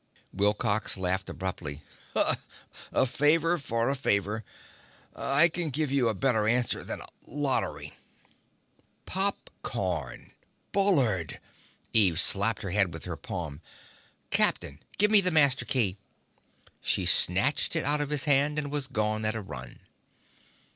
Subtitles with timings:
[0.33, 1.83] Wilcox laughed abruptly.
[2.91, 4.43] "A favor for a favor.
[5.15, 7.93] I can give you a better answer than a lottery."
[9.05, 10.31] "Pop corn!
[10.71, 11.39] Bullard!"
[11.93, 13.61] Eve slapped her head with her palm.
[14.31, 15.99] "Captain, give me the master key."
[16.81, 19.81] She snatched it out of his hand and was gone at a run.